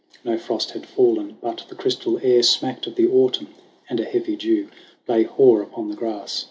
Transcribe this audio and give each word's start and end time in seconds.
No 0.23 0.35
frost 0.35 0.71
had 0.71 0.87
fallen, 0.87 1.37
but 1.41 1.63
the 1.69 1.75
crystal 1.75 2.19
air 2.23 2.41
Smacked 2.41 2.87
of 2.87 2.95
the 2.95 3.05
autumn, 3.07 3.49
and 3.87 3.99
a 3.99 4.03
heavy 4.03 4.35
dew 4.35 4.67
Lay 5.07 5.21
hoar 5.25 5.61
upon 5.61 5.89
the 5.89 5.95
grass. 5.95 6.39